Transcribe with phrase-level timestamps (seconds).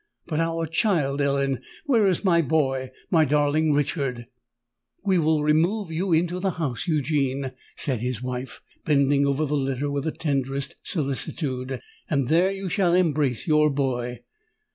[0.25, 4.25] But our child, Ellen—where is my boy—my darling Richard?"
[5.05, 9.91] "We will remove you into the house, Eugene," said his wife, bending over the litter
[9.91, 11.79] with the tenderest solicitude;
[12.09, 14.21] "and there you shall embrace your boy!"